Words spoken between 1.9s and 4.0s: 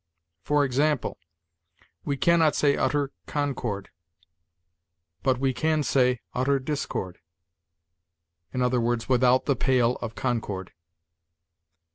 we can not say utter concord,